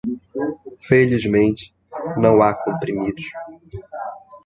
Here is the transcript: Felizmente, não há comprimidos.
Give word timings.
Felizmente, 0.79 1.71
não 2.17 2.41
há 2.41 2.55
comprimidos. 2.55 3.27